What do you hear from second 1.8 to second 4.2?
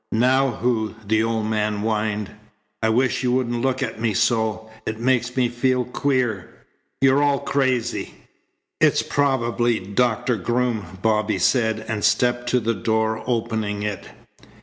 whined. "I wish you wouldn't look at me